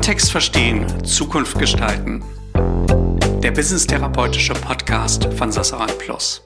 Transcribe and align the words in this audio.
Kontext 0.00 0.32
verstehen, 0.32 0.86
Zukunft 1.04 1.58
gestalten. 1.58 2.24
Der 3.42 3.50
Business-therapeutische 3.50 4.54
Podcast 4.54 5.26
von 5.34 5.52
Sassarat 5.52 5.98
Plus. 5.98 6.42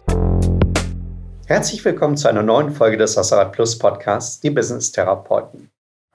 Herzlich 1.46 1.84
willkommen 1.84 2.16
zu 2.16 2.26
einer 2.26 2.42
neuen 2.42 2.72
Folge 2.72 2.96
des 2.96 3.12
Sassarat 3.12 3.52
Plus 3.52 3.78
Podcasts, 3.78 4.40
die 4.40 4.50
Business-Therapeuten. 4.50 5.70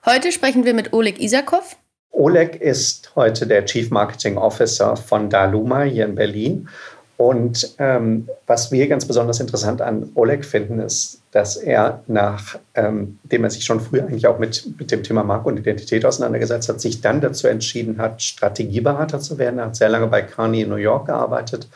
Heute 0.05 0.33
sprechen 0.33 0.65
wir 0.65 0.73
mit 0.73 0.91
Oleg 0.91 1.21
Isakov. 1.21 1.77
Oleg 2.11 2.59
ist 2.59 3.15
heute 3.15 3.47
der 3.47 3.63
Chief 3.63 3.89
Marketing 3.89 4.37
Officer 4.37 4.97
von 4.97 5.29
Daluma 5.29 5.83
hier 5.83 6.07
in 6.07 6.15
Berlin 6.15 6.67
und 7.19 7.75
ähm, 7.79 8.29
was 8.47 8.71
wir 8.71 8.87
ganz 8.87 9.03
besonders 9.03 9.41
interessant 9.41 9.81
an 9.81 10.09
Oleg 10.15 10.45
finden, 10.45 10.79
ist, 10.79 11.21
dass 11.31 11.57
er, 11.57 12.01
nachdem 12.07 12.61
ähm, 12.75 13.19
er 13.29 13.49
sich 13.49 13.65
schon 13.65 13.81
früher 13.81 14.03
eigentlich 14.03 14.25
auch 14.25 14.39
mit, 14.39 14.79
mit 14.79 14.89
dem 14.89 15.03
Thema 15.03 15.25
Marke 15.25 15.49
und 15.49 15.59
Identität 15.59 16.05
auseinandergesetzt 16.05 16.69
hat, 16.69 16.79
sich 16.79 17.01
dann 17.01 17.19
dazu 17.19 17.47
entschieden 17.47 17.97
hat, 17.97 18.21
Strategieberater 18.21 19.19
zu 19.19 19.37
werden. 19.37 19.59
Er 19.59 19.65
hat 19.65 19.75
sehr 19.75 19.89
lange 19.89 20.07
bei 20.07 20.21
Carney 20.21 20.61
in 20.61 20.69
New 20.69 20.77
York 20.77 21.07
gearbeitet 21.07 21.67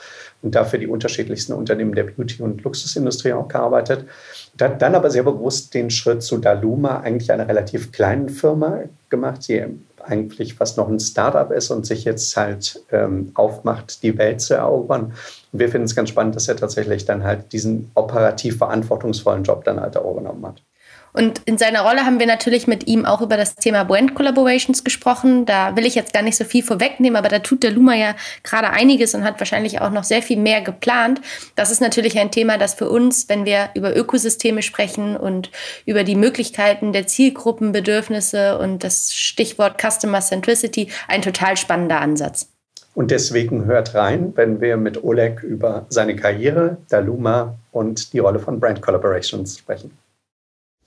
und 0.44 0.56
dafür 0.56 0.80
die 0.80 0.88
unterschiedlichsten 0.88 1.52
Unternehmen 1.52 1.94
der 1.94 2.04
Beauty- 2.04 2.42
und 2.42 2.64
Luxusindustrie 2.64 3.34
auch 3.34 3.50
gearbeitet. 3.50 4.06
Und 4.54 4.62
hat 4.62 4.82
dann 4.82 4.96
aber 4.96 5.10
sehr 5.10 5.24
bewusst 5.24 5.74
den 5.74 5.90
Schritt 5.90 6.24
zu 6.24 6.38
Daluma, 6.38 7.02
eigentlich 7.02 7.34
einer 7.34 7.50
relativ 7.50 7.92
kleinen 7.92 8.30
Firma, 8.30 8.84
gemacht, 9.10 9.46
die 9.50 9.66
eigentlich 10.04 10.56
fast 10.56 10.78
noch 10.78 10.88
ein 10.88 11.00
Startup 11.00 11.52
ist 11.52 11.70
und 11.72 11.86
sich 11.86 12.04
jetzt 12.04 12.36
halt 12.38 12.84
ähm, 12.92 13.32
aufmacht, 13.36 14.04
die 14.04 14.18
Welt 14.18 14.42
zu 14.42 14.56
erobern. 14.56 15.14
Und 15.52 15.60
wir 15.60 15.70
finden 15.70 15.86
es 15.86 15.96
ganz 15.96 16.10
spannend, 16.10 16.36
dass 16.36 16.48
er 16.48 16.56
tatsächlich 16.56 17.06
dann 17.06 17.24
halt 17.24 17.52
diesen 17.54 17.92
operativ 17.96 18.58
verantwortungsvollen 18.58 19.44
Job 19.44 19.64
dann 19.64 19.80
halt 19.80 19.98
auch 19.98 20.16
genommen 20.16 20.46
hat. 20.46 20.62
Und 21.14 21.42
in 21.46 21.60
seiner 21.60 21.82
Rolle 21.82 22.06
haben 22.06 22.20
wir 22.20 22.26
natürlich 22.26 22.66
mit 22.66 22.88
ihm 22.88 23.06
auch 23.06 23.22
über 23.22 23.38
das 23.38 23.56
Thema 23.56 23.84
Brand 23.84 24.16
Collaborations 24.16 24.84
gesprochen. 24.84 25.46
Da 25.46 25.76
will 25.76 25.86
ich 25.86 25.94
jetzt 25.94 26.12
gar 26.12 26.24
nicht 26.24 26.36
so 26.36 26.44
viel 26.44 26.64
vorwegnehmen, 26.64 27.16
aber 27.16 27.30
da 27.30 27.40
tut 27.40 27.62
der 27.62 27.72
Luma 27.72 27.94
ja 27.96 28.16
gerade 28.44 28.72
einiges 28.72 29.14
und 29.14 29.24
hat 29.24 29.40
wahrscheinlich 29.40 29.80
auch 29.80 29.92
noch 29.92 30.04
sehr 30.04 30.24
viel 30.24 30.38
mehr 30.38 30.62
geplant. 30.62 31.22
Das 31.56 31.70
ist 31.70 31.82
natürlich 31.82 32.20
ein 32.20 32.32
Thema, 32.32 32.58
das 32.58 32.74
für 32.74 32.90
uns, 32.90 33.30
wenn 33.30 33.46
wir 33.46 33.70
über 33.76 33.96
Ökosysteme 33.96 34.64
sprechen 34.64 35.16
und 35.16 35.52
über 35.86 36.04
die 36.04 36.16
Möglichkeiten 36.16 36.94
der 36.94 37.06
Zielgruppenbedürfnisse 37.06 38.58
und 38.58 38.84
das 38.84 39.14
Stichwort 39.14 39.80
Customer 39.80 40.20
Centricity 40.20 40.90
ein 41.08 41.22
total 41.22 41.58
spannender 41.58 42.02
Ansatz. 42.02 42.50
Und 42.96 43.12
deswegen 43.12 43.66
hört 43.66 43.96
rein, 43.96 44.34
wenn 44.36 44.62
wir 44.62 44.78
mit 44.78 45.04
Oleg 45.04 45.42
über 45.44 45.86
seine 45.90 46.16
Karriere, 46.16 46.78
Daluma 46.90 47.56
und 47.72 48.14
die 48.14 48.20
Rolle 48.20 48.40
von 48.40 48.60
Brand 48.60 48.82
Collaborations 48.82 49.58
sprechen. 49.58 49.92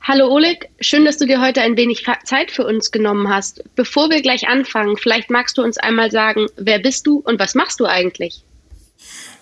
Hallo 0.08 0.28
Oleg, 0.28 0.68
schön, 0.78 1.04
dass 1.04 1.18
du 1.18 1.26
dir 1.26 1.40
heute 1.40 1.62
ein 1.62 1.76
wenig 1.76 2.06
Zeit 2.22 2.52
für 2.52 2.64
uns 2.64 2.92
genommen 2.92 3.28
hast. 3.28 3.64
Bevor 3.74 4.08
wir 4.08 4.22
gleich 4.22 4.46
anfangen, 4.46 4.96
vielleicht 4.96 5.30
magst 5.30 5.58
du 5.58 5.64
uns 5.64 5.78
einmal 5.78 6.12
sagen, 6.12 6.46
wer 6.56 6.78
bist 6.78 7.08
du 7.08 7.18
und 7.18 7.40
was 7.40 7.56
machst 7.56 7.80
du 7.80 7.86
eigentlich? 7.86 8.44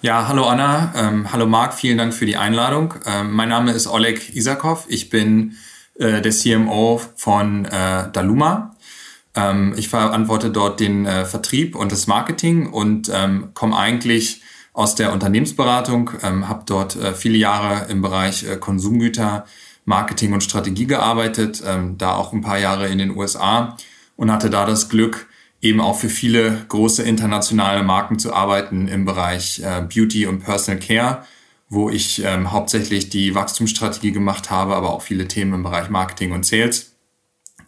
Ja, 0.00 0.26
hallo 0.26 0.46
Anna, 0.46 0.94
ähm, 0.96 1.30
hallo 1.30 1.44
Marc, 1.44 1.74
vielen 1.74 1.98
Dank 1.98 2.14
für 2.14 2.24
die 2.24 2.38
Einladung. 2.38 2.94
Ähm, 3.04 3.32
mein 3.32 3.50
Name 3.50 3.72
ist 3.72 3.86
Oleg 3.86 4.34
Isakov, 4.34 4.86
ich 4.88 5.10
bin 5.10 5.58
äh, 5.98 6.22
der 6.22 6.32
CMO 6.32 6.98
von 7.14 7.66
äh, 7.66 8.10
Daluma. 8.10 8.74
Ähm, 9.36 9.74
ich 9.76 9.90
verantworte 9.90 10.48
dort 10.48 10.80
den 10.80 11.04
äh, 11.04 11.26
Vertrieb 11.26 11.76
und 11.76 11.92
das 11.92 12.06
Marketing 12.06 12.72
und 12.72 13.10
ähm, 13.12 13.50
komme 13.52 13.76
eigentlich 13.76 14.40
aus 14.72 14.94
der 14.94 15.12
Unternehmensberatung, 15.12 16.12
ähm, 16.22 16.48
habe 16.48 16.62
dort 16.64 16.96
äh, 16.96 17.12
viele 17.12 17.36
Jahre 17.36 17.90
im 17.90 18.00
Bereich 18.00 18.48
äh, 18.48 18.56
Konsumgüter 18.56 19.44
Marketing 19.84 20.32
und 20.32 20.42
Strategie 20.42 20.86
gearbeitet, 20.86 21.62
ähm, 21.66 21.98
da 21.98 22.14
auch 22.14 22.32
ein 22.32 22.40
paar 22.40 22.58
Jahre 22.58 22.88
in 22.88 22.98
den 22.98 23.16
USA 23.16 23.76
und 24.16 24.32
hatte 24.32 24.50
da 24.50 24.64
das 24.64 24.88
Glück, 24.88 25.28
eben 25.60 25.80
auch 25.80 25.98
für 25.98 26.10
viele 26.10 26.64
große 26.68 27.02
internationale 27.02 27.82
Marken 27.82 28.18
zu 28.18 28.34
arbeiten 28.34 28.86
im 28.86 29.04
Bereich 29.04 29.60
äh, 29.60 29.82
Beauty 29.82 30.26
und 30.26 30.40
Personal 30.40 30.78
Care, 30.78 31.24
wo 31.68 31.88
ich 31.88 32.22
ähm, 32.22 32.52
hauptsächlich 32.52 33.08
die 33.08 33.34
Wachstumsstrategie 33.34 34.12
gemacht 34.12 34.50
habe, 34.50 34.76
aber 34.76 34.92
auch 34.92 35.02
viele 35.02 35.26
Themen 35.26 35.54
im 35.54 35.62
Bereich 35.62 35.88
Marketing 35.88 36.32
und 36.32 36.44
Sales. 36.44 36.92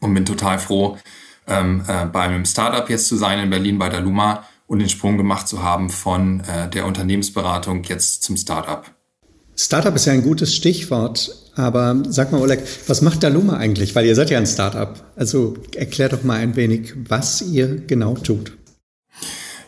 Und 0.01 0.13
bin 0.13 0.27
total 0.27 0.59
froh, 0.59 0.99
ähm, 1.47 1.83
äh, 1.89 2.05
bei 2.05 2.21
einem 2.21 2.45
Startup 2.45 2.89
jetzt 2.91 3.09
zu 3.09 3.17
sein 3.17 3.39
in 3.39 3.49
Berlin 3.49 3.79
bei 3.79 3.89
der 3.89 4.01
Luma 4.01 4.45
und 4.67 4.81
den 4.81 4.91
Sprung 4.91 5.17
gemacht 5.17 5.49
zu 5.49 5.63
haben 5.63 5.89
von 5.89 6.41
äh, 6.41 6.69
der 6.69 6.85
Unternehmensberatung 6.87 7.83
jetzt 7.85 8.23
zum 8.23 8.37
Startup. 8.37 8.85
Startup 9.57 9.95
ist 9.95 10.05
ja 10.05 10.13
ein 10.13 10.23
gutes 10.23 10.55
Stichwort, 10.55 11.35
aber 11.57 12.03
sag 12.09 12.33
mal, 12.33 12.41
Oleg, 12.41 12.61
was 12.87 13.01
macht 13.03 13.23
Daluma 13.23 13.57
eigentlich? 13.57 13.95
Weil 13.95 14.07
ihr 14.07 14.15
seid 14.15 14.31
ja 14.31 14.39
ein 14.39 14.47
Startup. 14.47 14.95
Also 15.17 15.57
erklär 15.75 16.11
doch 16.11 16.23
mal 16.23 16.39
ein 16.39 16.55
wenig, 16.55 16.93
was 17.09 17.43
ihr 17.43 17.83
genau 17.87 18.15
tut. 18.15 18.53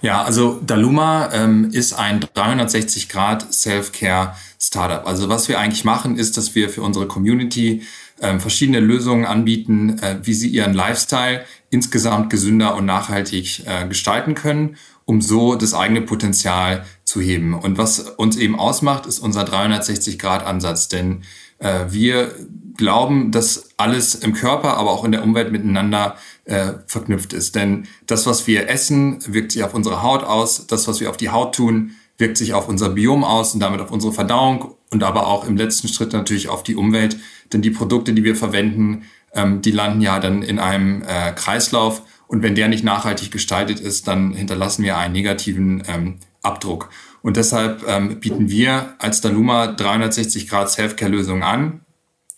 Ja, 0.01 0.23
also 0.23 0.61
Daluma 0.65 1.33
ähm, 1.33 1.71
ist 1.73 1.93
ein 1.93 2.21
360 2.35 3.09
Grad 3.09 3.53
Self-Care 3.53 4.35
Startup. 4.61 5.07
Also 5.07 5.29
was 5.29 5.49
wir 5.49 5.59
eigentlich 5.59 5.85
machen, 5.85 6.17
ist, 6.17 6.37
dass 6.37 6.55
wir 6.55 6.69
für 6.69 6.83
unsere 6.83 7.09
Community 7.09 7.83
ähm, 8.21 8.39
verschiedene 8.39 8.81
Lösungen 8.81 9.25
anbieten, 9.25 9.99
äh, 10.01 10.19
wie 10.23 10.35
sie 10.35 10.49
ihren 10.49 10.75
Lifestyle 10.75 11.45
insgesamt 11.71 12.31
gesünder 12.31 12.77
und 12.77 12.85
nachhaltig 12.85 13.67
äh, 13.67 13.89
gestalten 13.89 14.35
können, 14.35 14.77
um 15.05 15.21
so 15.21 15.55
das 15.55 15.75
eigene 15.75 16.03
Potenzial 16.03 16.85
zu 17.05 17.21
heben. 17.21 17.55
Und 17.55 17.79
was 17.79 18.01
uns 18.01 18.37
eben 18.37 18.59
ausmacht, 18.59 19.07
ist 19.07 19.19
unser 19.19 19.43
360-Grad-Ansatz. 19.43 20.89
Denn 20.89 21.23
wir 21.61 22.33
glauben, 22.79 23.31
dass 23.33 23.71
alles 23.77 24.15
im 24.15 24.33
Körper, 24.33 24.79
aber 24.79 24.91
auch 24.91 25.05
in 25.05 25.13
der 25.13 25.23
Umwelt 25.23 25.53
miteinander 25.53 26.17
äh, 26.47 26.75
verknüpft 26.87 27.35
ist. 27.35 27.55
Denn 27.55 27.87
das, 28.07 28.27
was 28.27 28.47
wir 28.47 28.71
essen, 28.71 29.19
wirkt 29.27 29.53
sich 29.53 29.65
auf 29.65 29.75
unsere 29.75 30.03
Haut 30.03 30.25
aus. 30.25 30.67
Das, 30.67 30.89
was 30.89 31.01
wir 31.01 31.11
auf 31.11 31.19
die 31.19 31.29
Haut 31.29 31.55
tun, 31.55 31.91
wirkt 32.17 32.39
sich 32.39 32.55
auf 32.55 32.69
unser 32.69 32.91
Biom 32.91 33.25
aus 33.25 33.53
und 33.53 33.61
damit 33.61 33.81
auf 33.81 33.91
unsere 33.91 34.13
Verdauung 34.13 34.75
und 34.91 35.03
aber 35.03 35.27
auch 35.27 35.47
im 35.47 35.57
letzten 35.57 35.89
Schritt 35.89 36.13
natürlich 36.13 36.49
auf 36.49 36.63
die 36.63 36.77
Umwelt. 36.77 37.19
Denn 37.53 37.63
die 37.63 37.71
Produkte, 37.71 38.15
die 38.15 38.25
wir 38.25 38.37
verwenden, 38.37 39.03
ähm, 39.35 39.61
die 39.61 39.73
landen 39.73 40.01
ja 40.01 40.19
dann 40.19 40.43
in 40.43 40.59
einem 40.59 41.03
äh, 41.03 41.33
Kreislauf. 41.33 42.03
Und 42.27 42.43
wenn 42.43 42.55
der 42.55 42.69
nicht 42.69 42.85
nachhaltig 42.85 43.31
gestaltet 43.31 43.81
ist, 43.81 44.07
dann 44.07 44.33
hinterlassen 44.33 44.85
wir 44.85 44.97
einen 44.99 45.13
negativen 45.13 45.83
ähm, 45.89 46.17
Abdruck. 46.43 46.91
Und 47.29 47.37
deshalb 47.37 47.87
ähm, 47.87 48.21
bieten 48.21 48.49
wir 48.49 48.95
als 48.99 49.21
Daluma 49.21 49.67
360 49.67 50.49
Grad 50.49 50.71
Selfcare-Lösungen 50.71 51.43
an. 51.43 51.83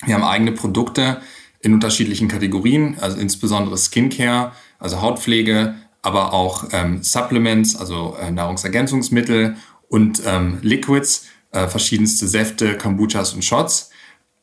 Wir 0.04 0.16
haben 0.16 0.24
eigene 0.24 0.50
Produkte 0.50 1.20
in 1.60 1.74
unterschiedlichen 1.74 2.26
Kategorien, 2.26 2.96
also 3.00 3.16
insbesondere 3.16 3.78
Skincare, 3.78 4.50
also 4.80 5.00
Hautpflege, 5.00 5.76
aber 6.02 6.32
auch 6.32 6.70
ähm, 6.72 7.04
Supplements, 7.04 7.76
also 7.76 8.16
äh, 8.20 8.32
Nahrungsergänzungsmittel 8.32 9.54
und 9.88 10.22
ähm, 10.26 10.58
Liquids, 10.60 11.26
äh, 11.52 11.68
verschiedenste 11.68 12.26
Säfte, 12.26 12.76
Kombuchas 12.76 13.32
und 13.32 13.44
Shots, 13.44 13.90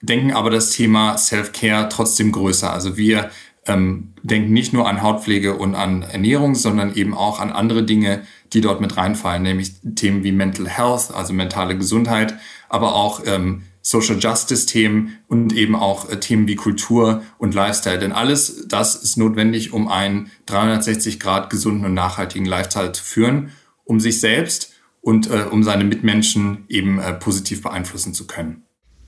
denken 0.02 0.32
aber 0.32 0.50
das 0.50 0.70
Thema 0.70 1.18
Self-Care 1.18 1.90
trotzdem 1.90 2.32
größer. 2.32 2.72
Also 2.72 2.96
wir 2.96 3.32
ähm, 3.68 4.14
denken 4.24 4.54
nicht 4.54 4.74
nur 4.74 4.88
an 4.88 5.02
Hautpflege 5.02 5.56
und 5.56 5.76
an 5.76 6.02
Ernährung, 6.02 6.56
sondern 6.56 6.96
eben 6.96 7.14
auch 7.14 7.40
an 7.40 7.52
andere 7.52 7.84
Dinge, 7.84 8.24
die 8.54 8.62
dort 8.62 8.82
mit 8.82 8.98
reinfallen, 8.98 9.44
nämlich 9.44 9.74
Themen 9.96 10.24
wie 10.24 10.32
Mental 10.32 10.68
Health, 10.68 11.14
also 11.14 11.34
mentale 11.34 11.78
Gesundheit, 11.78 12.36
aber 12.70 12.96
auch 12.96 13.22
ähm, 13.26 13.64
Social 13.82 14.18
Justice 14.20 14.66
Themen 14.66 15.18
und 15.28 15.54
eben 15.54 15.76
auch 15.76 16.10
äh, 16.10 16.20
Themen 16.20 16.48
wie 16.48 16.56
Kultur 16.56 17.24
und 17.38 17.54
Lifestyle. 17.54 18.00
Denn 18.00 18.12
alles 18.12 18.68
das 18.68 18.96
ist 18.96 19.18
notwendig, 19.18 19.72
um 19.72 19.88
einen 19.88 20.30
360 20.48 21.20
Grad 21.20 21.50
gesunden 21.50 21.86
und 21.86 21.94
nachhaltigen 21.94 22.46
Lifestyle 22.46 22.92
zu 22.92 23.04
führen, 23.04 23.52
um 23.86 24.00
sich 24.00 24.20
selbst 24.20 24.74
und 25.00 25.30
äh, 25.30 25.46
um 25.50 25.64
seine 25.64 25.86
Mitmenschen 25.86 26.66
eben 26.68 27.00
äh, 27.00 27.14
positiv 27.14 27.62
beeinflussen 27.62 28.14
zu 28.14 28.28
können. 28.28 28.67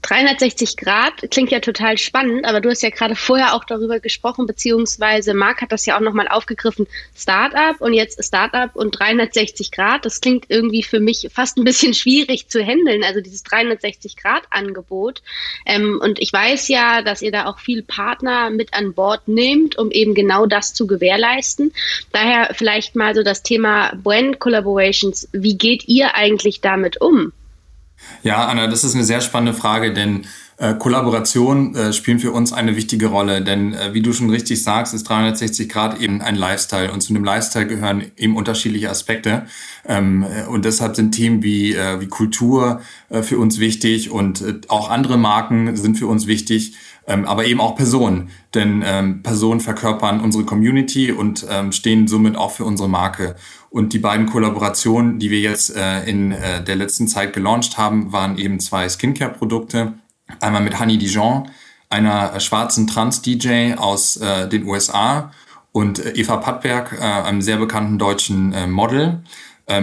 360 0.10 0.76
Grad 0.76 1.30
klingt 1.30 1.52
ja 1.52 1.60
total 1.60 2.00
spannend, 2.00 2.44
aber 2.46 2.62
du 2.62 2.70
hast 2.72 2.82
ja 2.82 2.90
gerade 2.90 3.16
vorher 3.16 3.54
auch 3.54 3.64
darüber 3.64 4.00
gesprochen, 4.00 4.48
beziehungsweise 4.48 5.36
Marc 5.36 5.62
hat 5.62 5.72
das 5.72 5.86
ja 5.86 5.98
auch 5.98 6.02
nochmal 6.02 6.28
aufgegriffen, 6.28 6.88
Startup 7.16 7.80
und 7.80 7.94
jetzt 7.94 8.24
Startup 8.24 8.76
und 8.76 8.98
360 8.98 9.70
Grad. 9.70 10.06
Das 10.06 10.20
klingt 10.20 10.46
irgendwie 10.48 10.82
für 10.82 11.00
mich 11.00 11.30
fast 11.32 11.58
ein 11.58 11.64
bisschen 11.64 11.94
schwierig 11.94 12.48
zu 12.48 12.60
handeln, 12.60 13.04
also 13.04 13.22
dieses 13.22 13.44
360 13.44 14.18
Grad 14.18 14.44
Angebot. 14.50 15.22
Ähm, 15.68 16.00
und 16.02 16.20
ich 16.20 16.34
weiß 16.34 16.70
ja, 16.70 17.04
dass 17.04 17.22
ihr 17.22 17.32
da 17.32 17.46
auch 17.46 17.60
viel 17.60 17.84
Partner 17.84 18.50
mit 18.50 18.74
an 18.74 18.94
Bord 18.94 19.28
nehmt, 19.28 19.78
um 19.78 19.92
eben 19.92 20.16
genau 20.16 20.48
das 20.48 20.74
zu 20.74 20.88
gewährleisten. 20.88 21.72
Daher 22.12 22.56
vielleicht 22.56 22.96
mal 22.96 23.14
so 23.14 23.22
das 23.22 23.44
Thema 23.44 23.94
Brand 23.96 24.40
Collaborations. 24.40 25.30
Wie 25.34 25.56
geht 25.56 25.88
ihr 25.88 26.16
eigentlich 26.16 26.62
damit 26.62 27.00
um? 27.00 27.32
Ja, 28.24 28.48
Anna, 28.48 28.68
das 28.68 28.84
ist 28.84 28.96
eine 28.96 29.04
sehr 29.04 29.22
spannende 29.22 29.54
Frage, 29.54 29.94
denn 29.94 30.26
äh, 30.58 30.74
Kollaboration 30.74 31.74
äh, 31.74 31.94
spielen 31.94 32.20
für 32.20 32.32
uns 32.32 32.52
eine 32.52 32.76
wichtige 32.76 33.08
Rolle, 33.08 33.42
denn 33.42 33.74
äh, 33.74 33.94
wie 33.94 34.02
du 34.02 34.12
schon 34.12 34.30
richtig 34.30 34.62
sagst, 34.62 34.94
ist 34.94 35.08
360 35.08 35.70
Grad 35.70 36.02
eben 36.02 36.22
ein 36.22 36.36
Lifestyle 36.36 36.92
und 36.92 37.00
zu 37.00 37.14
einem 37.14 37.24
Lifestyle 37.24 37.66
gehören 37.66 38.12
eben 38.18 38.36
unterschiedliche 38.36 38.90
Aspekte. 38.90 39.46
Ähm, 39.88 40.24
äh, 40.24 40.46
und 40.48 40.66
deshalb 40.66 40.98
sind 40.98 41.14
Themen 41.14 41.44
wie, 41.44 41.76
äh, 41.76 42.02
wie 42.02 42.08
Kultur 42.08 42.82
äh, 43.08 43.22
für 43.22 43.38
uns 43.38 43.60
wichtig 43.60 44.12
und 44.12 44.42
äh, 44.42 44.56
auch 44.68 44.90
andere 44.90 45.18
Marken 45.18 45.78
sind 45.78 45.98
für 45.98 46.08
uns 46.08 46.28
wichtig 46.28 46.74
ähm, 47.10 47.26
aber 47.26 47.46
eben 47.46 47.60
auch 47.60 47.76
Personen. 47.76 48.30
Denn 48.54 48.84
ähm, 48.86 49.24
Personen 49.24 49.60
verkörpern 49.60 50.22
unsere 50.22 50.46
Community 50.46 51.12
und 51.12 51.46
ähm, 51.50 51.72
stehen 51.72 52.08
somit 52.08 52.38
auch 52.38 52.52
für 52.52 52.64
unsere 52.64 52.88
Marke. 52.88 53.36
Und 53.70 53.94
die 53.94 54.00
beiden 54.00 54.28
Kollaborationen, 54.28 55.20
die 55.20 55.32
wir 55.32 55.40
jetzt 55.40 55.76
äh, 55.76 56.04
in 56.06 56.32
äh, 56.32 56.64
der 56.64 56.76
letzten 56.76 57.08
Zeit 57.08 57.34
gelauncht 57.34 57.78
haben, 57.78 58.14
waren 58.14 58.38
eben 58.38 58.60
zwei 58.60 58.88
Skincare-Produkte. 58.88 59.96
Einmal 60.40 60.62
mit 60.62 60.80
Honey 60.80 61.00
Dijon, 61.00 61.50
einer 61.90 62.40
schwarzen 62.40 62.86
Trans-DJ 62.86 63.74
aus 63.76 64.18
äh, 64.18 64.48
den 64.48 64.66
USA 64.66 65.32
und 65.72 66.00
äh, 66.00 66.12
Eva 66.12 66.38
Pattberg, 66.38 66.94
äh, 66.94 67.04
einem 67.04 67.42
sehr 67.42 67.58
bekannten 67.58 67.98
deutschen 67.98 68.54
äh, 68.54 68.68
Model 68.68 69.24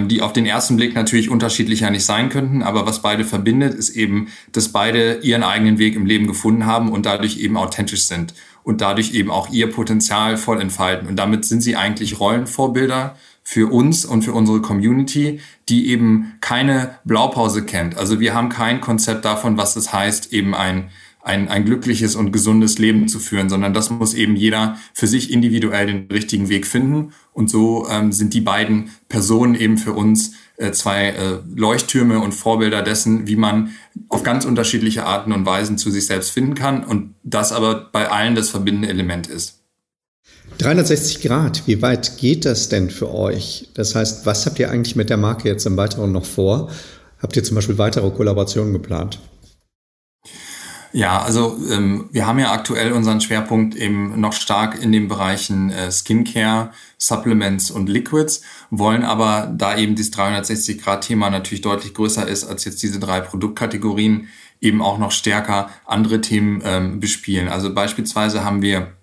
die 0.08 0.20
auf 0.20 0.32
den 0.32 0.46
ersten 0.46 0.76
Blick 0.76 0.94
natürlich 0.94 1.30
unterschiedlicher 1.30 1.90
nicht 1.90 2.04
sein 2.04 2.28
könnten, 2.28 2.62
aber 2.62 2.86
was 2.86 3.02
beide 3.02 3.24
verbindet, 3.24 3.74
ist 3.74 3.90
eben, 3.90 4.28
dass 4.50 4.70
beide 4.70 5.20
ihren 5.22 5.44
eigenen 5.44 5.78
Weg 5.78 5.94
im 5.94 6.06
Leben 6.06 6.26
gefunden 6.26 6.66
haben 6.66 6.90
und 6.90 7.06
dadurch 7.06 7.38
eben 7.38 7.56
authentisch 7.56 8.06
sind 8.06 8.34
und 8.64 8.80
dadurch 8.80 9.14
eben 9.14 9.30
auch 9.30 9.48
ihr 9.50 9.70
Potenzial 9.70 10.36
voll 10.36 10.60
entfalten. 10.60 11.06
Und 11.06 11.16
damit 11.16 11.44
sind 11.44 11.60
sie 11.60 11.76
eigentlich 11.76 12.18
Rollenvorbilder 12.18 13.16
für 13.44 13.72
uns 13.72 14.04
und 14.04 14.22
für 14.22 14.32
unsere 14.32 14.60
Community, 14.60 15.38
die 15.68 15.88
eben 15.90 16.32
keine 16.40 16.98
Blaupause 17.04 17.64
kennt. 17.64 17.96
Also 17.96 18.18
wir 18.18 18.34
haben 18.34 18.48
kein 18.48 18.80
Konzept 18.80 19.24
davon, 19.24 19.56
was 19.56 19.76
es 19.76 19.92
heißt, 19.92 20.32
eben 20.32 20.52
ein 20.52 20.90
ein, 21.26 21.48
ein 21.48 21.64
glückliches 21.64 22.14
und 22.14 22.30
gesundes 22.30 22.78
Leben 22.78 23.08
zu 23.08 23.18
führen, 23.18 23.48
sondern 23.48 23.74
das 23.74 23.90
muss 23.90 24.14
eben 24.14 24.36
jeder 24.36 24.76
für 24.94 25.08
sich 25.08 25.32
individuell 25.32 25.86
den 25.86 26.06
richtigen 26.10 26.48
Weg 26.48 26.66
finden. 26.66 27.12
Und 27.32 27.50
so 27.50 27.88
ähm, 27.90 28.12
sind 28.12 28.32
die 28.32 28.40
beiden 28.40 28.90
Personen 29.08 29.56
eben 29.56 29.76
für 29.76 29.92
uns 29.92 30.32
äh, 30.56 30.70
zwei 30.70 31.08
äh, 31.08 31.38
Leuchttürme 31.54 32.20
und 32.20 32.32
Vorbilder 32.32 32.82
dessen, 32.82 33.26
wie 33.26 33.34
man 33.34 33.72
auf 34.08 34.22
ganz 34.22 34.44
unterschiedliche 34.44 35.04
Arten 35.04 35.32
und 35.32 35.44
Weisen 35.44 35.78
zu 35.78 35.90
sich 35.90 36.06
selbst 36.06 36.30
finden 36.30 36.54
kann 36.54 36.84
und 36.84 37.14
das 37.24 37.50
aber 37.50 37.90
bei 37.92 38.08
allen 38.08 38.36
das 38.36 38.48
verbindende 38.48 38.88
Element 38.88 39.26
ist. 39.26 39.60
360 40.58 41.22
Grad, 41.22 41.66
wie 41.66 41.82
weit 41.82 42.18
geht 42.18 42.44
das 42.44 42.68
denn 42.68 42.88
für 42.88 43.12
euch? 43.12 43.68
Das 43.74 43.96
heißt, 43.96 44.26
was 44.26 44.46
habt 44.46 44.60
ihr 44.60 44.70
eigentlich 44.70 44.94
mit 44.94 45.10
der 45.10 45.16
Marke 45.16 45.48
jetzt 45.48 45.66
im 45.66 45.76
Weiteren 45.76 46.12
noch 46.12 46.24
vor? 46.24 46.70
Habt 47.18 47.36
ihr 47.36 47.42
zum 47.42 47.56
Beispiel 47.56 47.78
weitere 47.78 48.10
Kollaborationen 48.10 48.72
geplant? 48.72 49.18
Ja, 50.96 51.20
also 51.20 51.58
ähm, 51.70 52.08
wir 52.10 52.26
haben 52.26 52.38
ja 52.38 52.52
aktuell 52.52 52.92
unseren 52.92 53.20
Schwerpunkt 53.20 53.74
eben 53.74 54.18
noch 54.18 54.32
stark 54.32 54.82
in 54.82 54.92
den 54.92 55.08
Bereichen 55.08 55.68
äh, 55.68 55.92
Skincare, 55.92 56.70
Supplements 56.96 57.70
und 57.70 57.90
Liquids, 57.90 58.40
wollen 58.70 59.04
aber, 59.04 59.52
da 59.54 59.76
eben 59.76 59.94
dieses 59.94 60.14
360-Grad-Thema 60.14 61.28
natürlich 61.28 61.60
deutlich 61.60 61.92
größer 61.92 62.26
ist 62.26 62.44
als 62.44 62.64
jetzt 62.64 62.82
diese 62.82 62.98
drei 62.98 63.20
Produktkategorien, 63.20 64.28
eben 64.62 64.80
auch 64.80 64.96
noch 64.96 65.10
stärker 65.10 65.68
andere 65.84 66.22
Themen 66.22 66.62
ähm, 66.64 66.98
bespielen. 66.98 67.48
Also 67.48 67.74
beispielsweise 67.74 68.42
haben 68.42 68.62
wir 68.62 68.94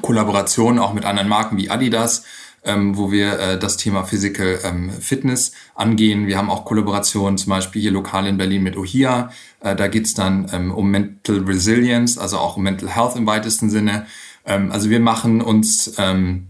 Kollaborationen 0.00 0.78
auch 0.78 0.94
mit 0.94 1.04
anderen 1.04 1.28
Marken 1.28 1.58
wie 1.58 1.68
Adidas, 1.68 2.24
ähm, 2.64 2.96
wo 2.96 3.12
wir 3.12 3.38
äh, 3.38 3.58
das 3.58 3.76
Thema 3.76 4.04
Physical 4.04 4.58
ähm, 4.64 4.90
Fitness 4.90 5.52
angehen. 5.74 6.26
Wir 6.26 6.38
haben 6.38 6.50
auch 6.50 6.64
Kollaborationen, 6.64 7.38
zum 7.38 7.50
Beispiel 7.50 7.82
hier 7.82 7.90
lokal 7.90 8.26
in 8.26 8.38
Berlin 8.38 8.62
mit 8.62 8.76
OHIA. 8.76 9.30
Äh, 9.60 9.76
da 9.76 9.88
geht's 9.88 10.14
dann 10.14 10.50
ähm, 10.52 10.72
um 10.72 10.90
Mental 10.90 11.40
Resilience, 11.40 12.18
also 12.18 12.38
auch 12.38 12.56
um 12.56 12.62
Mental 12.62 12.88
Health 12.88 13.16
im 13.16 13.26
weitesten 13.26 13.70
Sinne. 13.70 14.06
Ähm, 14.46 14.72
also 14.72 14.90
wir 14.90 15.00
machen 15.00 15.40
uns, 15.40 15.94
ähm, 15.98 16.48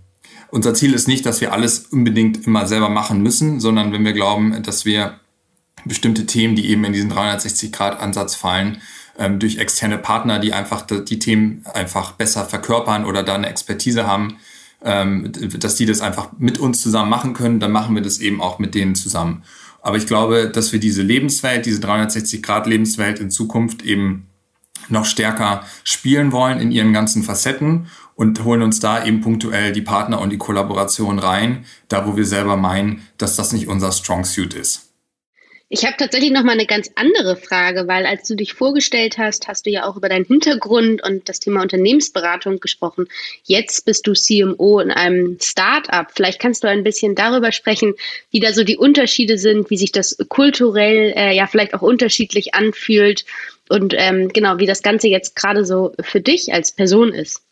unser 0.51 0.75
Ziel 0.75 0.95
ist 0.95 1.09
nicht, 1.09 1.27
dass 1.27 1.41
wir 1.41 1.53
alles 1.53 1.81
unbedingt 1.81 2.47
immer 2.47 2.67
selber 2.67 2.89
machen 2.89 3.23
müssen, 3.23 3.59
sondern 3.61 3.93
wenn 3.93 4.05
wir 4.05 4.13
glauben, 4.13 4.63
dass 4.63 4.85
wir 4.85 5.19
bestimmte 5.85 6.27
Themen, 6.27 6.55
die 6.55 6.71
eben 6.71 6.85
in 6.85 6.93
diesen 6.93 7.13
360-Grad-Ansatz 7.13 8.37
fallen, 8.37 8.81
ähm, 9.19 9.39
durch 9.39 9.59
externe 9.59 9.99
Partner, 9.99 10.39
die 10.39 10.53
einfach 10.53 10.83
die 10.83 11.19
Themen 11.19 11.65
einfach 11.73 12.13
besser 12.13 12.45
verkörpern 12.45 13.05
oder 13.05 13.23
da 13.23 13.35
eine 13.35 13.49
Expertise 13.49 14.07
haben, 14.07 14.39
ähm, 14.85 15.33
dass 15.59 15.77
die 15.77 15.87
das 15.87 16.01
einfach 16.01 16.29
mit 16.39 16.59
uns 16.59 16.83
zusammen 16.83 17.11
machen 17.11 17.33
können, 17.33 17.59
dann 17.59 17.73
machen 17.73 17.95
wir 17.95 18.03
das 18.03 18.19
eben 18.19 18.41
auch 18.41 18.59
mit 18.59 18.75
denen 18.75 18.95
zusammen. 18.95 19.43
Aber 19.81 19.97
ich 19.97 20.07
glaube, 20.07 20.51
dass 20.51 20.73
wir 20.73 20.81
diese 20.81 21.03
Lebenswelt, 21.03 21.67
diese 21.67 21.81
360-Grad-Lebenswelt 21.81 23.19
in 23.19 23.31
Zukunft 23.31 23.83
eben 23.83 24.29
noch 24.89 25.05
stärker 25.05 25.65
spielen 25.83 26.33
wollen 26.33 26.61
in 26.61 26.71
ihren 26.71 26.93
ganzen 26.93 27.23
Facetten 27.23 27.87
und 28.15 28.45
holen 28.45 28.63
uns 28.63 28.81
da 28.81 29.05
eben 29.05 29.21
punktuell 29.21 29.73
die 29.73 29.83
Partner 29.83 30.21
und 30.21 30.31
die 30.31 30.39
Kollaboration 30.39 31.19
rein, 31.19 31.65
da 31.89 32.07
wo 32.07 32.17
wir 32.17 32.27
selber 32.27 32.57
meinen, 32.57 33.03
dass 33.19 33.37
das 33.37 33.53
nicht 33.53 33.69
unser 33.69 33.93
Strong 33.93 34.25
Suit 34.25 34.55
ist. 34.55 34.84
Ich 35.71 35.85
habe 35.87 35.97
tatsächlich 35.97 36.31
noch 36.31 36.43
mal 36.43 36.53
eine 36.53 36.67
ganz 36.67 36.91
andere 36.95 37.37
Frage, 37.37 37.89
weil 37.89 38.05
als 38.05 38.29
du 38.29 38.37
dich 38.37 38.53
vorgestellt 38.53 39.17
hast, 39.17 39.49
hast 39.49 39.65
du 39.65 39.71
ja 39.71 39.87
auch 39.87 39.97
über 39.97 40.11
deinen 40.11 40.27
Hintergrund 40.27 41.03
und 41.03 41.29
das 41.29 41.41
Thema 41.41 41.63
Unternehmensberatung 41.63 42.61
gesprochen. 42.61 43.09
Jetzt 43.45 43.87
bist 43.87 44.07
du 44.07 44.13
CMO 44.13 44.81
in 44.81 44.91
einem 44.91 45.39
Start-up. 45.41 46.13
Vielleicht 46.15 46.39
kannst 46.39 46.65
du 46.65 46.69
ein 46.69 46.85
bisschen 46.85 47.15
darüber 47.15 47.51
sprechen, 47.51 47.95
wie 48.31 48.41
da 48.41 48.53
so 48.53 48.63
die 48.63 48.77
Unterschiede 48.77 49.39
sind, 49.39 49.71
wie 49.71 49.79
sich 49.79 49.91
das 49.91 50.19
kulturell 50.29 51.15
äh, 51.17 51.35
ja 51.35 51.47
vielleicht 51.47 51.73
auch 51.73 51.83
unterschiedlich 51.83 52.55
anfühlt 52.55 53.25
und 53.71 53.95
ähm, 53.97 54.29
genau, 54.29 54.59
wie 54.59 54.67
das 54.67 54.83
Ganze 54.83 55.09
jetzt 55.09 55.35
gerade 55.35 55.65
so 55.65 55.93
für 56.01 56.21
dich 56.21 56.53
als 56.53 56.73
Person 56.73 57.13
ist. 57.13 57.43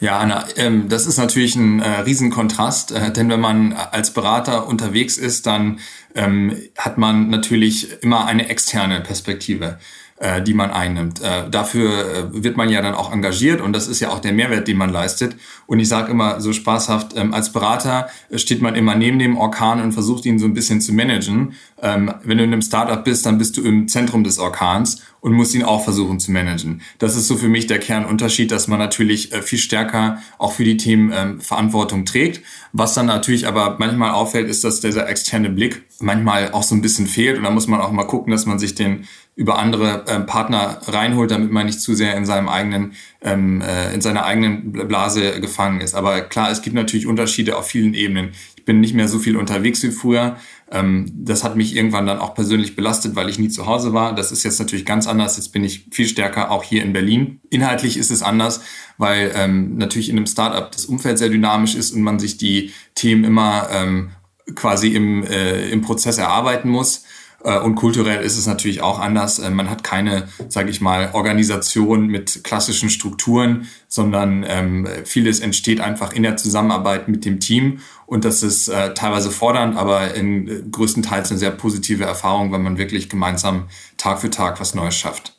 Ja, 0.00 0.18
Anna, 0.18 0.46
ähm, 0.56 0.88
das 0.88 1.06
ist 1.06 1.18
natürlich 1.18 1.56
ein 1.56 1.80
äh, 1.80 1.88
Riesenkontrast, 2.00 2.92
äh, 2.92 3.12
denn 3.12 3.28
wenn 3.28 3.40
man 3.40 3.72
als 3.72 4.12
Berater 4.12 4.68
unterwegs 4.68 5.16
ist, 5.16 5.46
dann 5.46 5.80
ähm, 6.14 6.56
hat 6.76 6.98
man 6.98 7.30
natürlich 7.30 8.02
immer 8.02 8.26
eine 8.26 8.48
externe 8.48 9.00
Perspektive 9.00 9.78
äh, 10.20 10.42
die 10.42 10.54
man 10.54 10.70
einnimmt. 10.70 11.20
Äh, 11.20 11.48
dafür 11.50 12.32
äh, 12.32 12.42
wird 12.42 12.56
man 12.56 12.68
ja 12.68 12.82
dann 12.82 12.94
auch 12.94 13.12
engagiert 13.12 13.60
und 13.60 13.72
das 13.72 13.86
ist 13.86 14.00
ja 14.00 14.10
auch 14.10 14.18
der 14.18 14.32
Mehrwert, 14.32 14.66
den 14.66 14.76
man 14.76 14.90
leistet. 14.90 15.36
Und 15.66 15.78
ich 15.80 15.88
sage 15.88 16.10
immer 16.10 16.40
so 16.40 16.52
spaßhaft, 16.52 17.16
ähm, 17.16 17.32
als 17.34 17.52
Berater 17.52 18.08
steht 18.34 18.60
man 18.60 18.74
immer 18.74 18.94
neben 18.94 19.18
dem 19.18 19.36
Orkan 19.36 19.80
und 19.80 19.92
versucht 19.92 20.26
ihn 20.26 20.38
so 20.38 20.46
ein 20.46 20.54
bisschen 20.54 20.80
zu 20.80 20.92
managen. 20.92 21.54
Ähm, 21.80 22.12
wenn 22.24 22.38
du 22.38 22.44
in 22.44 22.52
einem 22.52 22.62
Startup 22.62 23.04
bist, 23.04 23.26
dann 23.26 23.38
bist 23.38 23.56
du 23.56 23.62
im 23.62 23.88
Zentrum 23.88 24.24
des 24.24 24.38
Orkans 24.38 25.02
und 25.20 25.32
musst 25.32 25.54
ihn 25.54 25.62
auch 25.62 25.84
versuchen 25.84 26.20
zu 26.20 26.32
managen. 26.32 26.82
Das 26.98 27.16
ist 27.16 27.26
so 27.26 27.36
für 27.36 27.48
mich 27.48 27.66
der 27.66 27.78
Kernunterschied, 27.78 28.50
dass 28.50 28.68
man 28.68 28.78
natürlich 28.78 29.32
äh, 29.32 29.42
viel 29.42 29.58
stärker 29.58 30.18
auch 30.38 30.52
für 30.52 30.64
die 30.64 30.76
Themen 30.76 31.12
ähm, 31.14 31.40
Verantwortung 31.40 32.04
trägt. 32.04 32.42
Was 32.72 32.94
dann 32.94 33.06
natürlich 33.06 33.46
aber 33.46 33.76
manchmal 33.78 34.12
auffällt, 34.12 34.48
ist, 34.48 34.64
dass 34.64 34.80
dieser 34.80 35.08
externe 35.08 35.50
Blick 35.50 35.84
manchmal 36.00 36.52
auch 36.52 36.62
so 36.62 36.74
ein 36.74 36.82
bisschen 36.82 37.06
fehlt 37.06 37.38
und 37.38 37.44
da 37.44 37.50
muss 37.50 37.66
man 37.66 37.80
auch 37.80 37.90
mal 37.92 38.04
gucken, 38.04 38.30
dass 38.30 38.46
man 38.46 38.58
sich 38.58 38.74
den 38.74 39.06
über 39.38 39.56
andere 39.56 40.04
ähm, 40.08 40.26
Partner 40.26 40.80
reinholt, 40.88 41.30
damit 41.30 41.52
man 41.52 41.66
nicht 41.66 41.80
zu 41.80 41.94
sehr 41.94 42.16
in 42.16 42.26
seinem 42.26 42.48
eigenen, 42.48 42.94
ähm, 43.22 43.60
äh, 43.60 43.94
in 43.94 44.00
seiner 44.00 44.24
eigenen 44.24 44.72
Blase 44.72 45.40
gefangen 45.40 45.80
ist. 45.80 45.94
Aber 45.94 46.22
klar, 46.22 46.50
es 46.50 46.60
gibt 46.60 46.74
natürlich 46.74 47.06
Unterschiede 47.06 47.56
auf 47.56 47.68
vielen 47.68 47.94
Ebenen. 47.94 48.30
Ich 48.56 48.64
bin 48.64 48.80
nicht 48.80 48.94
mehr 48.94 49.06
so 49.06 49.20
viel 49.20 49.36
unterwegs 49.36 49.80
wie 49.84 49.92
früher. 49.92 50.38
Ähm, 50.72 51.06
das 51.14 51.44
hat 51.44 51.54
mich 51.54 51.76
irgendwann 51.76 52.04
dann 52.04 52.18
auch 52.18 52.34
persönlich 52.34 52.74
belastet, 52.74 53.14
weil 53.14 53.28
ich 53.28 53.38
nie 53.38 53.48
zu 53.48 53.66
Hause 53.66 53.92
war. 53.92 54.12
Das 54.12 54.32
ist 54.32 54.42
jetzt 54.42 54.58
natürlich 54.58 54.84
ganz 54.84 55.06
anders. 55.06 55.36
Jetzt 55.36 55.52
bin 55.52 55.62
ich 55.62 55.86
viel 55.92 56.08
stärker 56.08 56.50
auch 56.50 56.64
hier 56.64 56.82
in 56.82 56.92
Berlin. 56.92 57.40
Inhaltlich 57.48 57.96
ist 57.96 58.10
es 58.10 58.24
anders, 58.24 58.60
weil 58.96 59.30
ähm, 59.36 59.76
natürlich 59.76 60.08
in 60.08 60.16
einem 60.16 60.26
Startup 60.26 60.68
das 60.68 60.84
Umfeld 60.84 61.16
sehr 61.16 61.28
dynamisch 61.28 61.76
ist 61.76 61.92
und 61.92 62.02
man 62.02 62.18
sich 62.18 62.38
die 62.38 62.72
Themen 62.96 63.22
immer 63.22 63.68
ähm, 63.70 64.10
quasi 64.56 64.88
im, 64.88 65.22
äh, 65.22 65.70
im 65.70 65.82
Prozess 65.82 66.18
erarbeiten 66.18 66.70
muss. 66.70 67.04
Äh, 67.44 67.58
und 67.60 67.76
kulturell 67.76 68.24
ist 68.24 68.36
es 68.36 68.46
natürlich 68.46 68.82
auch 68.82 68.98
anders. 68.98 69.38
Äh, 69.38 69.50
man 69.50 69.70
hat 69.70 69.84
keine, 69.84 70.28
sage 70.48 70.70
ich 70.70 70.80
mal, 70.80 71.10
Organisation 71.12 72.06
mit 72.08 72.42
klassischen 72.44 72.90
Strukturen, 72.90 73.68
sondern 73.88 74.44
ähm, 74.46 74.88
vieles 75.04 75.40
entsteht 75.40 75.80
einfach 75.80 76.12
in 76.12 76.22
der 76.22 76.36
Zusammenarbeit 76.36 77.08
mit 77.08 77.24
dem 77.24 77.40
Team. 77.40 77.80
Und 78.06 78.24
das 78.24 78.42
ist 78.42 78.68
äh, 78.68 78.94
teilweise 78.94 79.30
fordernd, 79.30 79.76
aber 79.76 80.14
in 80.14 80.48
äh, 80.48 80.62
größtenteils 80.70 81.30
eine 81.30 81.38
sehr 81.38 81.50
positive 81.50 82.04
Erfahrung, 82.04 82.52
wenn 82.52 82.62
man 82.62 82.78
wirklich 82.78 83.08
gemeinsam 83.08 83.68
Tag 83.96 84.20
für 84.20 84.30
Tag 84.30 84.60
was 84.60 84.74
Neues 84.74 84.96
schafft. 84.96 85.34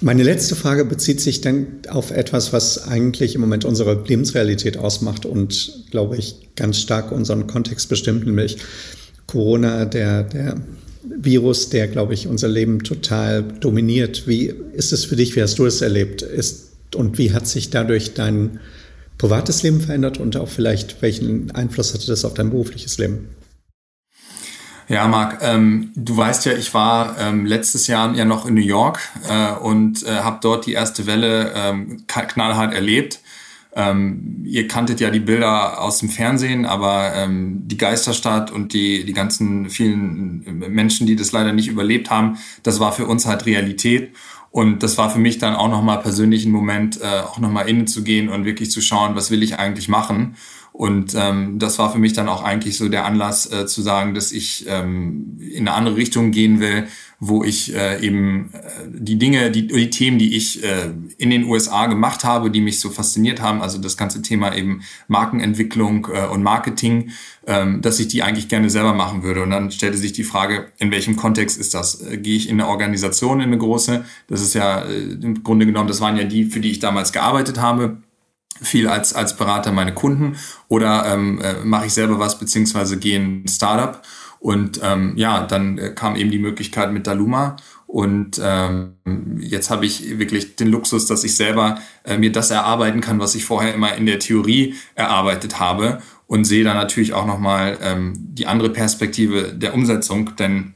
Meine 0.00 0.24
letzte 0.24 0.56
Frage 0.56 0.84
bezieht 0.84 1.20
sich 1.20 1.42
dann 1.42 1.82
auf 1.88 2.10
etwas, 2.10 2.52
was 2.52 2.88
eigentlich 2.88 3.36
im 3.36 3.40
Moment 3.40 3.64
unsere 3.64 4.02
Lebensrealität 4.02 4.76
ausmacht 4.76 5.26
und, 5.26 5.86
glaube 5.92 6.16
ich, 6.16 6.54
ganz 6.56 6.78
stark 6.78 7.12
unseren 7.12 7.46
Kontext 7.46 7.88
bestimmt, 7.88 8.26
nämlich 8.26 8.58
Corona, 9.28 9.84
der, 9.84 10.24
der 10.24 10.56
Virus, 11.02 11.68
der, 11.70 11.88
glaube 11.88 12.14
ich, 12.14 12.26
unser 12.26 12.48
Leben 12.48 12.84
total 12.84 13.42
dominiert. 13.42 14.26
Wie 14.26 14.54
ist 14.72 14.92
es 14.92 15.04
für 15.04 15.16
dich? 15.16 15.34
Wie 15.36 15.42
hast 15.42 15.58
du 15.58 15.66
es 15.66 15.82
erlebt? 15.82 16.22
Ist, 16.22 16.72
und 16.94 17.18
wie 17.18 17.32
hat 17.32 17.46
sich 17.46 17.70
dadurch 17.70 18.14
dein 18.14 18.60
privates 19.18 19.62
Leben 19.62 19.80
verändert 19.80 20.18
und 20.18 20.36
auch 20.36 20.48
vielleicht, 20.48 21.02
welchen 21.02 21.50
Einfluss 21.52 21.94
hatte 21.94 22.06
das 22.06 22.24
auf 22.24 22.34
dein 22.34 22.50
berufliches 22.50 22.98
Leben? 22.98 23.28
Ja, 24.88 25.06
Marc, 25.08 25.38
ähm, 25.42 25.90
du 25.94 26.16
weißt 26.16 26.44
ja, 26.46 26.52
ich 26.52 26.74
war 26.74 27.16
ähm, 27.18 27.46
letztes 27.46 27.86
Jahr 27.86 28.14
ja 28.14 28.24
noch 28.24 28.46
in 28.46 28.54
New 28.54 28.60
York 28.60 29.00
äh, 29.28 29.52
und 29.52 30.04
äh, 30.04 30.10
habe 30.10 30.38
dort 30.42 30.66
die 30.66 30.72
erste 30.72 31.06
Welle 31.06 31.52
ähm, 31.54 32.04
knallhart 32.06 32.74
erlebt. 32.74 33.20
Ähm, 33.74 34.42
ihr 34.44 34.68
kanntet 34.68 35.00
ja 35.00 35.10
die 35.10 35.20
Bilder 35.20 35.80
aus 35.80 35.98
dem 35.98 36.10
Fernsehen, 36.10 36.66
aber 36.66 37.14
ähm, 37.14 37.62
die 37.66 37.78
Geisterstadt 37.78 38.50
und 38.50 38.74
die, 38.74 39.04
die 39.04 39.14
ganzen 39.14 39.70
vielen 39.70 40.44
Menschen, 40.68 41.06
die 41.06 41.16
das 41.16 41.32
leider 41.32 41.52
nicht 41.52 41.68
überlebt 41.68 42.10
haben, 42.10 42.38
das 42.62 42.80
war 42.80 42.92
für 42.92 43.06
uns 43.06 43.26
halt 43.26 43.46
Realität. 43.46 44.14
Und 44.50 44.82
das 44.82 44.98
war 44.98 45.08
für 45.08 45.18
mich 45.18 45.38
dann 45.38 45.54
auch 45.54 45.70
nochmal 45.70 46.00
persönlich 46.00 46.44
ein 46.44 46.52
Moment, 46.52 47.00
äh, 47.00 47.20
auch 47.20 47.38
nochmal 47.38 47.68
innen 47.70 47.86
zu 47.86 48.04
gehen 48.04 48.28
und 48.28 48.44
wirklich 48.44 48.70
zu 48.70 48.82
schauen, 48.82 49.16
was 49.16 49.30
will 49.30 49.42
ich 49.42 49.58
eigentlich 49.58 49.88
machen. 49.88 50.36
Und 50.72 51.14
ähm, 51.14 51.58
das 51.58 51.78
war 51.78 51.92
für 51.92 51.98
mich 51.98 52.14
dann 52.14 52.28
auch 52.28 52.42
eigentlich 52.42 52.78
so 52.78 52.88
der 52.88 53.04
Anlass 53.04 53.50
äh, 53.52 53.66
zu 53.66 53.82
sagen, 53.82 54.14
dass 54.14 54.32
ich 54.32 54.64
ähm, 54.66 55.38
in 55.38 55.68
eine 55.68 55.76
andere 55.76 55.96
Richtung 55.96 56.30
gehen 56.30 56.60
will, 56.60 56.86
wo 57.20 57.44
ich 57.44 57.74
äh, 57.74 58.04
eben 58.04 58.50
äh, 58.54 58.60
die 58.88 59.18
Dinge, 59.18 59.50
die, 59.50 59.66
die 59.66 59.90
Themen, 59.90 60.18
die 60.18 60.34
ich 60.34 60.64
äh, 60.64 60.90
in 61.18 61.28
den 61.28 61.44
USA 61.44 61.86
gemacht 61.86 62.24
habe, 62.24 62.50
die 62.50 62.62
mich 62.62 62.80
so 62.80 62.88
fasziniert 62.88 63.42
haben, 63.42 63.60
also 63.60 63.78
das 63.78 63.98
ganze 63.98 64.22
Thema 64.22 64.56
eben 64.56 64.82
Markenentwicklung 65.08 66.08
äh, 66.12 66.26
und 66.26 66.42
Marketing, 66.42 67.10
ähm, 67.46 67.82
dass 67.82 68.00
ich 68.00 68.08
die 68.08 68.22
eigentlich 68.22 68.48
gerne 68.48 68.70
selber 68.70 68.94
machen 68.94 69.22
würde. 69.22 69.42
Und 69.42 69.50
dann 69.50 69.70
stellte 69.70 69.98
sich 69.98 70.14
die 70.14 70.24
Frage, 70.24 70.68
in 70.78 70.90
welchem 70.90 71.16
Kontext 71.16 71.60
ist 71.60 71.74
das? 71.74 72.00
Äh, 72.00 72.16
gehe 72.16 72.36
ich 72.36 72.48
in 72.48 72.58
eine 72.58 72.68
Organisation, 72.68 73.40
in 73.40 73.48
eine 73.48 73.58
große? 73.58 74.06
Das 74.26 74.40
ist 74.40 74.54
ja 74.54 74.80
äh, 74.80 75.02
im 75.02 75.44
Grunde 75.44 75.66
genommen, 75.66 75.88
das 75.88 76.00
waren 76.00 76.16
ja 76.16 76.24
die, 76.24 76.46
für 76.46 76.60
die 76.60 76.70
ich 76.70 76.78
damals 76.78 77.12
gearbeitet 77.12 77.60
habe 77.60 77.98
viel 78.60 78.88
als, 78.88 79.14
als 79.14 79.36
Berater 79.36 79.72
meine 79.72 79.94
Kunden 79.94 80.36
oder 80.68 81.06
ähm, 81.06 81.40
äh, 81.40 81.64
mache 81.64 81.86
ich 81.86 81.94
selber 81.94 82.18
was 82.18 82.38
beziehungsweise 82.38 82.98
gehe 82.98 83.16
in 83.16 83.44
ein 83.44 83.48
Startup. 83.48 84.02
Und 84.38 84.80
ähm, 84.82 85.14
ja, 85.16 85.46
dann 85.46 85.78
äh, 85.78 85.90
kam 85.90 86.16
eben 86.16 86.30
die 86.30 86.38
Möglichkeit 86.38 86.92
mit 86.92 87.06
Daluma 87.06 87.56
und 87.92 88.40
ähm, 88.42 88.94
jetzt 89.38 89.68
habe 89.68 89.84
ich 89.84 90.18
wirklich 90.18 90.56
den 90.56 90.68
Luxus, 90.68 91.04
dass 91.04 91.24
ich 91.24 91.36
selber 91.36 91.78
äh, 92.04 92.16
mir 92.16 92.32
das 92.32 92.50
erarbeiten 92.50 93.02
kann, 93.02 93.20
was 93.20 93.34
ich 93.34 93.44
vorher 93.44 93.74
immer 93.74 93.94
in 93.94 94.06
der 94.06 94.18
Theorie 94.18 94.76
erarbeitet 94.94 95.60
habe 95.60 96.00
und 96.26 96.46
sehe 96.46 96.64
dann 96.64 96.78
natürlich 96.78 97.12
auch 97.12 97.26
nochmal 97.26 97.76
ähm, 97.82 98.14
die 98.16 98.46
andere 98.46 98.70
Perspektive 98.70 99.52
der 99.52 99.74
Umsetzung, 99.74 100.34
denn 100.36 100.72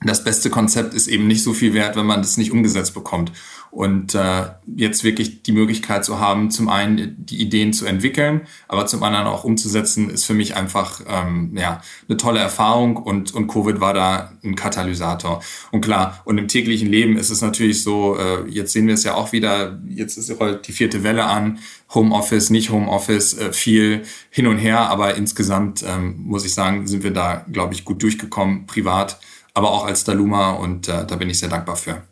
das 0.00 0.24
beste 0.24 0.50
Konzept 0.50 0.94
ist 0.94 1.06
eben 1.06 1.28
nicht 1.28 1.44
so 1.44 1.52
viel 1.52 1.74
wert, 1.74 1.94
wenn 1.94 2.06
man 2.06 2.22
das 2.22 2.36
nicht 2.36 2.50
umgesetzt 2.50 2.92
bekommt. 2.92 3.30
Und 3.70 4.14
äh, 4.14 4.44
jetzt 4.76 5.04
wirklich 5.04 5.42
die 5.42 5.52
Möglichkeit 5.52 6.04
zu 6.04 6.18
haben, 6.18 6.50
zum 6.50 6.68
einen 6.68 7.16
die 7.18 7.40
Ideen 7.40 7.72
zu 7.72 7.86
entwickeln, 7.86 8.42
aber 8.66 8.86
zum 8.86 9.02
anderen 9.02 9.26
auch 9.26 9.44
umzusetzen, 9.44 10.10
ist 10.10 10.24
für 10.24 10.34
mich 10.34 10.56
einfach 10.56 11.00
ähm, 11.06 11.52
ja, 11.56 11.82
eine 12.08 12.16
tolle 12.16 12.40
Erfahrung 12.40 12.96
und, 12.96 13.34
und 13.34 13.46
Covid 13.46 13.80
war 13.80 13.94
da 13.94 14.32
ein 14.42 14.54
Katalysator. 14.54 15.42
Und 15.70 15.82
klar, 15.82 16.20
und 16.24 16.38
im 16.38 16.48
täglichen 16.48 16.88
Leben 16.88 17.16
ist 17.16 17.30
es 17.30 17.42
natürlich 17.42 17.82
so, 17.82 18.16
äh, 18.16 18.48
jetzt 18.48 18.72
sehen 18.72 18.86
wir 18.86 18.94
es 18.94 19.04
ja 19.04 19.14
auch 19.14 19.32
wieder, 19.32 19.78
jetzt 19.88 20.16
ist 20.16 20.32
die 20.66 20.72
vierte 20.72 21.02
Welle 21.02 21.24
an, 21.24 21.58
Homeoffice, 21.94 22.50
nicht 22.50 22.70
Homeoffice, 22.70 23.38
äh, 23.38 23.52
viel 23.52 24.02
hin 24.30 24.46
und 24.46 24.58
her, 24.58 24.90
aber 24.90 25.14
insgesamt 25.14 25.84
ähm, 25.86 26.22
muss 26.24 26.44
ich 26.44 26.54
sagen, 26.54 26.86
sind 26.86 27.02
wir 27.02 27.12
da, 27.12 27.44
glaube 27.50 27.74
ich, 27.74 27.84
gut 27.84 28.02
durchgekommen, 28.02 28.66
privat, 28.66 29.20
aber 29.54 29.70
auch 29.70 29.84
als 29.84 30.04
Daluma 30.04 30.52
und 30.52 30.88
äh, 30.88 31.06
da 31.06 31.16
bin 31.16 31.30
ich 31.30 31.38
sehr 31.38 31.48
dankbar 31.48 31.76
für. 31.76 32.02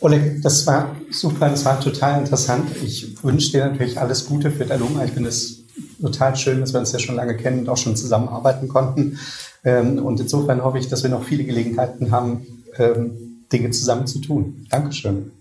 Oleg, 0.00 0.40
das 0.42 0.66
war 0.66 0.96
super, 1.10 1.50
das 1.50 1.64
war 1.64 1.78
total 1.78 2.20
interessant. 2.20 2.70
Ich 2.82 3.22
wünsche 3.22 3.52
dir 3.52 3.66
natürlich 3.66 4.00
alles 4.00 4.26
Gute 4.26 4.50
für 4.50 4.64
Daluma. 4.64 5.04
Ich 5.04 5.12
finde 5.12 5.28
es 5.28 5.64
total 6.00 6.36
schön, 6.36 6.60
dass 6.60 6.72
wir 6.72 6.80
uns 6.80 6.92
ja 6.92 6.98
schon 6.98 7.16
lange 7.16 7.36
kennen 7.36 7.60
und 7.60 7.68
auch 7.68 7.76
schon 7.76 7.96
zusammenarbeiten 7.96 8.68
konnten. 8.68 9.18
Ähm, 9.62 9.98
und 9.98 10.18
insofern 10.18 10.64
hoffe 10.64 10.78
ich, 10.78 10.88
dass 10.88 11.02
wir 11.02 11.10
noch 11.10 11.24
viele 11.24 11.44
Gelegenheiten 11.44 12.10
haben, 12.10 12.46
ähm, 12.78 13.44
Dinge 13.52 13.70
zusammen 13.70 14.06
zu 14.06 14.20
tun. 14.20 14.66
Dankeschön. 14.70 15.32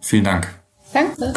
Vielen 0.00 0.24
Dank. 0.24 0.54
Danke. 0.92 1.34